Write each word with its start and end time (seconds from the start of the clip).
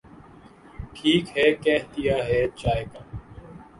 ٹھیک 0.95 1.25
ہے 1.37 1.47
کہ 1.63 1.77
دیا 1.93 2.17
ہے 2.27 2.41
چائے 2.59 2.83
کا۔۔۔ 2.91 3.01